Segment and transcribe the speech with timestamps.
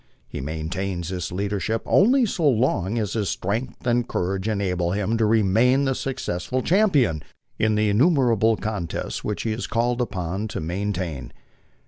[0.27, 5.27] He maintains this leadership only so long as his strength and courage enable him to
[5.27, 7.21] remain the successful champion
[7.59, 11.31] in the innumerable contests which he is called upon to maintain.